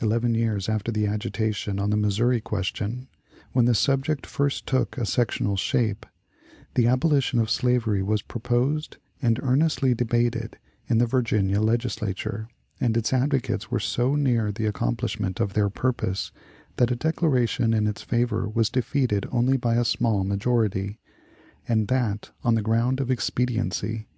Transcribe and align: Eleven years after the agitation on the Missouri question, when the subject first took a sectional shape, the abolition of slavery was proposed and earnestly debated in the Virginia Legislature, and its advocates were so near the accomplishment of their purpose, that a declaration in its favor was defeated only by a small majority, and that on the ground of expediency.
Eleven 0.00 0.34
years 0.34 0.68
after 0.68 0.90
the 0.90 1.06
agitation 1.06 1.78
on 1.78 1.90
the 1.90 1.96
Missouri 1.96 2.40
question, 2.40 3.06
when 3.52 3.64
the 3.64 3.76
subject 3.76 4.26
first 4.26 4.66
took 4.66 4.98
a 4.98 5.06
sectional 5.06 5.56
shape, 5.56 6.04
the 6.74 6.88
abolition 6.88 7.38
of 7.38 7.48
slavery 7.48 8.02
was 8.02 8.22
proposed 8.22 8.96
and 9.22 9.38
earnestly 9.40 9.94
debated 9.94 10.58
in 10.88 10.98
the 10.98 11.06
Virginia 11.06 11.60
Legislature, 11.60 12.48
and 12.80 12.96
its 12.96 13.12
advocates 13.12 13.70
were 13.70 13.78
so 13.78 14.16
near 14.16 14.50
the 14.50 14.66
accomplishment 14.66 15.38
of 15.38 15.52
their 15.52 15.70
purpose, 15.70 16.32
that 16.74 16.90
a 16.90 16.96
declaration 16.96 17.72
in 17.72 17.86
its 17.86 18.02
favor 18.02 18.48
was 18.48 18.68
defeated 18.68 19.26
only 19.30 19.56
by 19.56 19.76
a 19.76 19.84
small 19.84 20.24
majority, 20.24 20.98
and 21.68 21.86
that 21.86 22.32
on 22.42 22.56
the 22.56 22.62
ground 22.62 22.98
of 22.98 23.12
expediency. 23.12 24.08